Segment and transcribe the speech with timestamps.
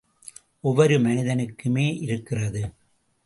[0.63, 2.63] ஒவ்வொரு மனிதனுக்குமே இருக்கிறது!